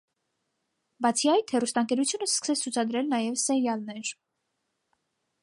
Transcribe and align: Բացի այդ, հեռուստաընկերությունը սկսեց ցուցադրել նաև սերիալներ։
Բացի 1.05 1.29
այդ, 1.33 1.53
հեռուստաընկերությունը 1.55 2.29
սկսեց 2.31 2.65
ցուցադրել 2.65 3.13
նաև 3.13 3.37
սերիալներ։ 3.45 4.13